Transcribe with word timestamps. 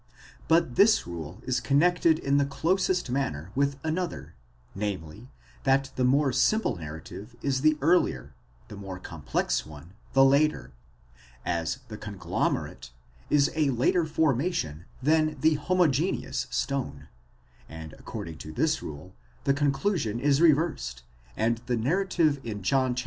But 0.47 0.77
this 0.77 1.05
rule 1.05 1.43
is 1.45 1.59
connected 1.59 2.17
in 2.17 2.37
the 2.37 2.45
closest 2.47 3.11
manner 3.11 3.51
with 3.53 3.77
another; 3.83 4.33
namely, 4.73 5.29
that 5.63 5.91
the 5.95 6.03
more 6.03 6.33
simple 6.33 6.75
narrative 6.77 7.35
is 7.43 7.61
the 7.61 7.77
earlier, 7.81 8.33
the 8.67 8.75
more 8.75 8.97
complex 8.97 9.63
one 9.63 9.93
the 10.13 10.25
later, 10.25 10.73
as 11.45 11.81
the 11.87 11.97
conglomerate 11.99 12.89
is 13.29 13.51
a 13.53 13.69
later 13.69 14.03
formation 14.03 14.85
than 15.03 15.39
the 15.39 15.53
homogeneous 15.53 16.47
stone; 16.49 17.07
and 17.69 17.93
according 17.99 18.39
to 18.39 18.51
this 18.51 18.81
rule, 18.81 19.13
the 19.43 19.53
conclusion 19.53 20.19
is 20.19 20.41
reversed, 20.41 21.03
and 21.37 21.59
the 21.67 21.77
narrative 21.77 22.39
in 22.43 22.63
John 22.63 22.95
xxi. 22.95 22.99